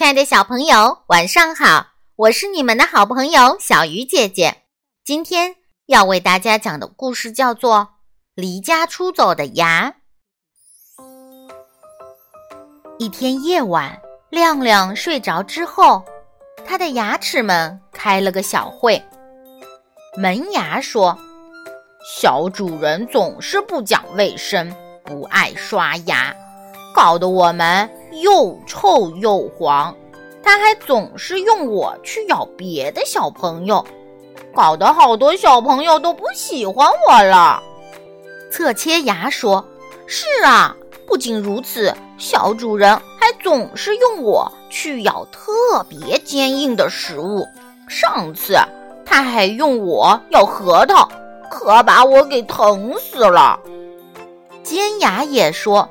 [0.00, 1.88] 亲爱的小朋友，晚上好！
[2.16, 4.62] 我是你们的好朋友小鱼姐姐。
[5.04, 5.56] 今天
[5.88, 7.76] 要为大家讲的故事叫做
[8.34, 9.92] 《离家出走的牙》。
[12.98, 14.00] 一天夜晚，
[14.30, 16.02] 亮亮睡着之后，
[16.64, 19.04] 他的牙齿们开了个小会。
[20.16, 21.14] 门牙说
[22.18, 24.74] ：“小主人总是不讲卫生，
[25.04, 26.34] 不爱刷牙，
[26.94, 29.94] 搞得我们又臭又黄。
[30.42, 33.84] 他还总是用我去咬别的小朋友，
[34.54, 37.62] 搞得好多小朋友都不喜欢我了。”
[38.50, 39.64] 侧切牙说
[40.06, 40.74] ：“是啊，
[41.06, 47.46] 不仅如此，小主人还总是用我去咬特别坚硬的食物。
[47.88, 48.56] 上次。”
[49.12, 51.10] 他还用我咬核桃，
[51.50, 53.58] 可把我给疼死了。
[54.62, 55.90] 尖牙也说：“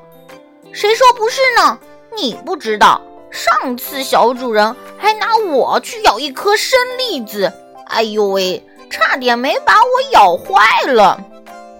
[0.72, 1.78] 谁说不是呢？
[2.20, 7.50] 你不知道，上次小主人还拿我去咬一颗生栗子，
[7.86, 11.18] 哎呦喂，差点没把我咬坏了。”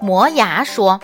[0.00, 0.98] 磨牙说：“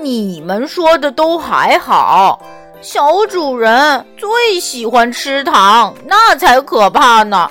[0.00, 2.40] 你们说的都还好，
[2.80, 7.50] 小主人最喜欢吃糖，那才可怕呢。”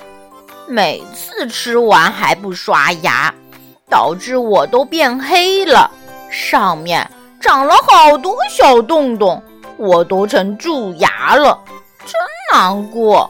[0.67, 3.31] 每次吃完还不刷牙，
[3.87, 5.91] 导致我都变黑了，
[6.31, 7.07] 上面
[7.39, 9.43] 长了好多小洞洞，
[9.77, 11.63] 我都成蛀牙了，
[12.05, 12.13] 真
[12.51, 13.29] 难过。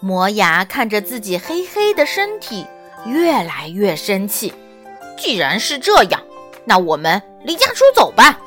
[0.00, 2.66] 磨牙看着自己黑黑的身体，
[3.04, 4.52] 越来越生气。
[5.16, 6.20] 既然是这样，
[6.64, 8.38] 那我们离家出走吧，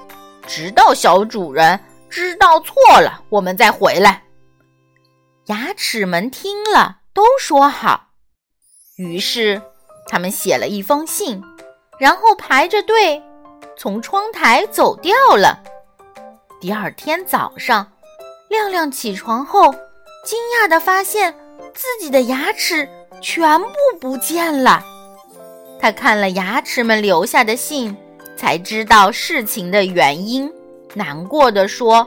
[0.48, 4.24] 直到小主人知道错了，我们再回来。
[5.46, 6.98] 牙齿们听了。
[7.12, 8.12] 都说好，
[8.96, 9.62] 于是
[10.08, 11.44] 他们写了一封信，
[12.00, 13.22] 然后排着队
[13.76, 15.62] 从窗台走掉了。
[16.62, 17.90] 第二天早上，
[18.50, 19.72] 亮亮起床后，
[20.26, 21.34] 惊讶地发现
[21.74, 22.86] 自己的牙齿
[23.22, 23.70] 全部
[24.02, 24.84] 不见了。
[25.80, 27.96] 他看了牙齿们留下的信，
[28.36, 30.52] 才知道事情的原因，
[30.94, 32.06] 难过的说：“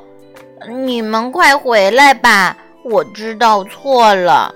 [0.84, 4.54] 你们快回来吧，我知道错了。”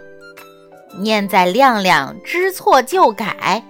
[1.00, 3.62] 念在亮亮知错就改，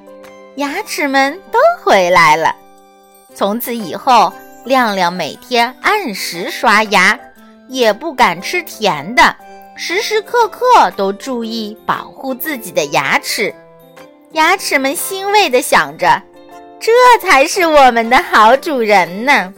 [0.57, 2.53] 牙齿们都回来了。
[3.33, 4.33] 从此以后，
[4.67, 7.17] 亮亮每天按时刷牙，
[7.69, 9.37] 也不敢吃甜的，
[9.77, 13.55] 时时刻刻都注意保护自己的牙齿。
[14.33, 16.21] 牙齿们欣慰地想着
[16.81, 16.91] ：“这
[17.23, 19.55] 才是我们的好主人呢。”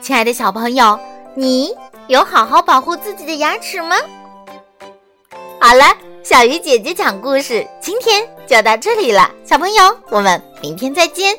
[0.00, 0.96] 亲爱的小朋友，
[1.34, 1.74] 你
[2.06, 3.96] 有好好保护自己的牙齿吗？
[5.60, 5.84] 好了，
[6.22, 9.28] 小鱼姐姐讲故事，今天就到这里了。
[9.44, 11.36] 小朋友，我们明天再见。